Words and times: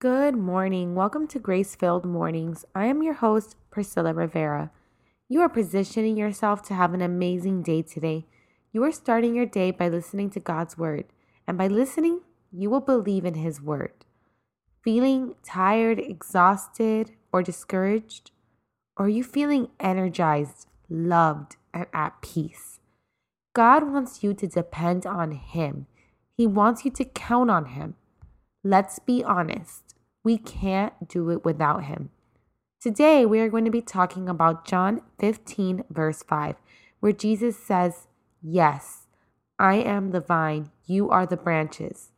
Good 0.00 0.36
morning. 0.36 0.94
Welcome 0.94 1.26
to 1.28 1.38
Grace 1.38 1.74
Filled 1.74 2.04
Mornings. 2.04 2.66
I 2.74 2.86
am 2.86 3.02
your 3.02 3.14
host, 3.14 3.56
Priscilla 3.70 4.12
Rivera. 4.12 4.70
You 5.30 5.40
are 5.40 5.48
positioning 5.48 6.16
yourself 6.16 6.60
to 6.64 6.74
have 6.74 6.92
an 6.92 7.00
amazing 7.00 7.62
day 7.62 7.80
today. 7.80 8.26
You 8.70 8.84
are 8.84 8.92
starting 8.92 9.34
your 9.34 9.46
day 9.46 9.70
by 9.70 9.88
listening 9.88 10.28
to 10.30 10.40
God's 10.40 10.76
Word, 10.76 11.06
and 11.46 11.56
by 11.56 11.68
listening, 11.68 12.20
you 12.52 12.68
will 12.68 12.82
believe 12.82 13.24
in 13.24 13.34
His 13.34 13.62
Word. 13.62 14.04
Feeling 14.82 15.36
tired, 15.42 15.98
exhausted, 15.98 17.12
or 17.32 17.42
discouraged? 17.42 18.30
Or 18.98 19.06
are 19.06 19.08
you 19.08 19.24
feeling 19.24 19.68
energized, 19.80 20.66
loved, 20.90 21.56
and 21.72 21.86
at 21.94 22.20
peace? 22.20 22.78
God 23.54 23.90
wants 23.90 24.22
you 24.22 24.34
to 24.34 24.46
depend 24.46 25.06
on 25.06 25.32
Him, 25.32 25.86
He 26.36 26.46
wants 26.46 26.84
you 26.84 26.90
to 26.90 27.06
count 27.06 27.50
on 27.50 27.66
Him. 27.66 27.94
Let's 28.66 28.98
be 28.98 29.22
honest, 29.22 29.83
we 30.24 30.38
can't 30.38 31.06
do 31.06 31.30
it 31.30 31.44
without 31.44 31.84
Him. 31.84 32.10
Today, 32.80 33.24
we 33.24 33.40
are 33.40 33.48
going 33.48 33.64
to 33.64 33.70
be 33.70 33.82
talking 33.82 34.28
about 34.28 34.66
John 34.66 35.02
15, 35.18 35.84
verse 35.90 36.22
5, 36.22 36.56
where 37.00 37.12
Jesus 37.12 37.56
says, 37.56 38.08
Yes, 38.42 39.06
I 39.58 39.76
am 39.76 40.10
the 40.10 40.20
vine, 40.20 40.70
you 40.86 41.10
are 41.10 41.26
the 41.26 41.36
branches. 41.36 42.10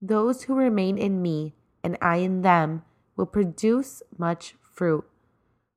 Those 0.00 0.44
who 0.44 0.54
remain 0.54 0.98
in 0.98 1.22
me 1.22 1.54
and 1.84 1.96
I 2.02 2.16
in 2.16 2.42
them 2.42 2.82
will 3.16 3.26
produce 3.26 4.02
much 4.16 4.54
fruit. 4.60 5.04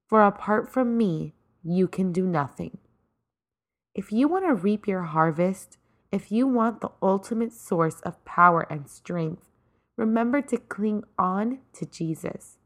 For 0.07 0.23
apart 0.23 0.71
from 0.71 0.97
me, 0.97 1.33
you 1.63 1.87
can 1.87 2.11
do 2.11 2.25
nothing. 2.25 2.77
If 3.93 4.11
you 4.11 4.27
want 4.27 4.45
to 4.45 4.53
reap 4.53 4.87
your 4.87 5.03
harvest, 5.03 5.77
if 6.11 6.31
you 6.31 6.47
want 6.47 6.81
the 6.81 6.91
ultimate 7.01 7.53
source 7.53 8.01
of 8.01 8.23
power 8.25 8.67
and 8.69 8.89
strength, 8.89 9.50
remember 10.01 10.41
to 10.41 10.57
cling 10.57 11.03
on 11.17 11.59
to 11.73 11.85
Jesus. 11.85 12.57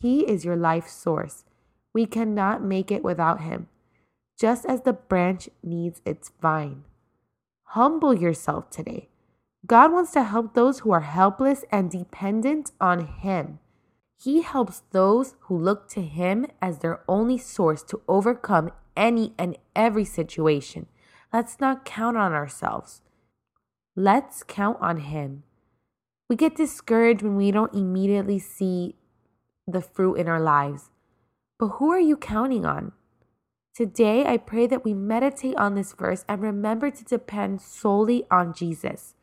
He 0.00 0.20
is 0.26 0.44
your 0.46 0.56
life 0.56 0.88
source. 0.88 1.44
We 1.92 2.06
cannot 2.06 2.64
make 2.64 2.90
it 2.90 3.04
without 3.04 3.42
Him, 3.42 3.68
just 4.38 4.64
as 4.64 4.82
the 4.82 4.94
branch 4.94 5.50
needs 5.62 6.00
its 6.06 6.32
vine. 6.40 6.84
Humble 7.76 8.14
yourself 8.14 8.70
today. 8.70 9.10
God 9.66 9.92
wants 9.92 10.12
to 10.12 10.24
help 10.24 10.54
those 10.54 10.80
who 10.80 10.90
are 10.90 11.02
helpless 11.02 11.64
and 11.70 11.90
dependent 11.90 12.72
on 12.80 13.06
Him. 13.06 13.58
He 14.18 14.40
helps 14.40 14.82
those 14.92 15.34
who 15.40 15.58
look 15.58 15.88
to 15.90 16.00
Him 16.00 16.46
as 16.62 16.78
their 16.78 17.00
only 17.06 17.36
source 17.36 17.82
to 17.84 18.00
overcome 18.08 18.72
any 18.96 19.34
and 19.38 19.58
every 19.76 20.06
situation. 20.06 20.86
Let's 21.30 21.60
not 21.60 21.84
count 21.84 22.16
on 22.16 22.32
ourselves. 22.32 23.02
Let's 23.94 24.42
count 24.42 24.78
on 24.80 24.98
Him. 24.98 25.42
We 26.30 26.36
get 26.36 26.54
discouraged 26.54 27.22
when 27.22 27.34
we 27.34 27.50
don't 27.50 27.74
immediately 27.74 28.38
see 28.38 28.94
the 29.66 29.80
fruit 29.80 30.14
in 30.14 30.28
our 30.28 30.38
lives. 30.38 30.88
But 31.58 31.80
who 31.80 31.90
are 31.90 31.98
you 31.98 32.16
counting 32.16 32.64
on? 32.64 32.92
Today, 33.74 34.24
I 34.24 34.36
pray 34.36 34.68
that 34.68 34.84
we 34.84 34.94
meditate 34.94 35.56
on 35.56 35.74
this 35.74 35.92
verse 35.92 36.24
and 36.28 36.40
remember 36.40 36.88
to 36.88 37.02
depend 37.02 37.60
solely 37.60 38.26
on 38.30 38.54
Jesus. 38.54 39.14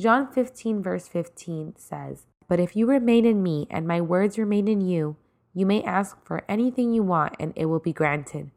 John 0.00 0.32
15, 0.32 0.82
verse 0.82 1.06
15 1.08 1.74
says, 1.76 2.24
But 2.48 2.58
if 2.58 2.74
you 2.74 2.86
remain 2.86 3.26
in 3.26 3.42
me 3.42 3.66
and 3.70 3.86
my 3.86 4.00
words 4.00 4.38
remain 4.38 4.66
in 4.66 4.80
you, 4.80 5.16
you 5.52 5.66
may 5.66 5.82
ask 5.82 6.16
for 6.24 6.42
anything 6.48 6.94
you 6.94 7.02
want 7.02 7.36
and 7.38 7.52
it 7.54 7.66
will 7.66 7.80
be 7.80 7.92
granted. 7.92 8.50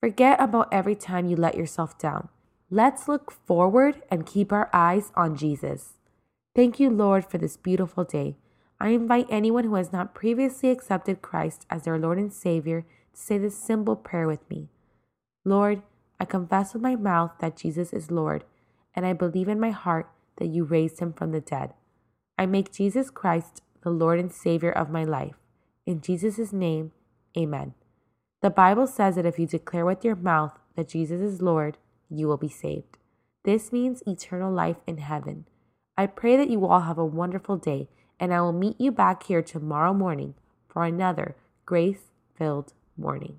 Forget 0.00 0.40
about 0.40 0.68
every 0.70 0.94
time 0.94 1.26
you 1.26 1.34
let 1.34 1.56
yourself 1.56 1.98
down. 1.98 2.28
Let's 2.70 3.08
look 3.08 3.32
forward 3.32 4.02
and 4.08 4.24
keep 4.24 4.52
our 4.52 4.70
eyes 4.72 5.10
on 5.16 5.36
Jesus. 5.36 5.94
Thank 6.54 6.78
you, 6.78 6.88
Lord, 6.88 7.26
for 7.26 7.38
this 7.38 7.56
beautiful 7.56 8.04
day. 8.04 8.36
I 8.80 8.90
invite 8.90 9.26
anyone 9.28 9.64
who 9.64 9.74
has 9.74 9.92
not 9.92 10.14
previously 10.14 10.70
accepted 10.70 11.20
Christ 11.20 11.66
as 11.68 11.82
their 11.82 11.98
Lord 11.98 12.18
and 12.18 12.32
Savior 12.32 12.82
to 12.82 13.20
say 13.20 13.38
this 13.38 13.58
simple 13.58 13.96
prayer 13.96 14.28
with 14.28 14.48
me 14.48 14.68
Lord, 15.44 15.82
I 16.20 16.24
confess 16.24 16.72
with 16.72 16.82
my 16.82 16.94
mouth 16.94 17.32
that 17.40 17.56
Jesus 17.56 17.92
is 17.92 18.10
Lord, 18.10 18.44
and 18.94 19.04
I 19.04 19.12
believe 19.12 19.48
in 19.48 19.58
my 19.58 19.70
heart 19.70 20.08
that 20.36 20.46
you 20.46 20.64
raised 20.64 21.00
him 21.00 21.12
from 21.12 21.32
the 21.32 21.40
dead. 21.40 21.74
I 22.38 22.46
make 22.46 22.72
Jesus 22.72 23.10
Christ 23.10 23.62
the 23.82 23.90
Lord 23.90 24.20
and 24.20 24.32
Savior 24.32 24.70
of 24.70 24.90
my 24.90 25.04
life. 25.04 25.34
In 25.86 26.00
Jesus' 26.00 26.52
name, 26.52 26.92
amen. 27.36 27.74
The 28.42 28.50
Bible 28.50 28.86
says 28.86 29.16
that 29.16 29.26
if 29.26 29.38
you 29.38 29.46
declare 29.46 29.84
with 29.84 30.04
your 30.04 30.16
mouth 30.16 30.58
that 30.76 30.88
Jesus 30.88 31.20
is 31.20 31.42
Lord, 31.42 31.78
you 32.08 32.28
will 32.28 32.36
be 32.36 32.48
saved. 32.48 32.96
This 33.44 33.72
means 33.72 34.02
eternal 34.06 34.52
life 34.52 34.76
in 34.86 34.98
heaven. 34.98 35.46
I 35.96 36.06
pray 36.06 36.36
that 36.36 36.50
you 36.50 36.66
all 36.66 36.80
have 36.80 36.98
a 36.98 37.04
wonderful 37.04 37.56
day, 37.56 37.88
and 38.18 38.34
I 38.34 38.40
will 38.40 38.52
meet 38.52 38.80
you 38.80 38.90
back 38.90 39.24
here 39.24 39.42
tomorrow 39.42 39.94
morning 39.94 40.34
for 40.68 40.84
another 40.84 41.36
grace 41.66 42.10
filled 42.36 42.72
morning. 42.96 43.38